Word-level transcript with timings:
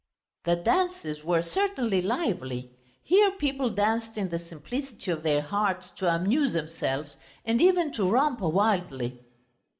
The 0.45 0.55
dances 0.55 1.23
were 1.23 1.43
certainly 1.43 2.01
lively. 2.01 2.71
Here 3.03 3.29
people 3.33 3.69
danced 3.69 4.17
in 4.17 4.29
the 4.29 4.39
simplicity 4.39 5.11
of 5.11 5.21
their 5.21 5.43
hearts 5.43 5.91
to 5.97 6.11
amuse 6.11 6.53
themselves 6.53 7.17
and 7.45 7.61
even 7.61 7.93
to 7.93 8.09
romp 8.09 8.39
wildly. 8.41 9.19